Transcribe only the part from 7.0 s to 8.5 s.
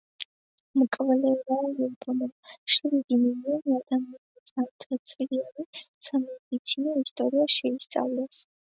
ისტორია შეისწავლეს.